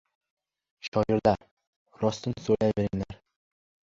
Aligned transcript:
Shoirlar, 0.87 1.43
rostin 2.05 2.33
so‘ylayveringlar! 2.45 3.21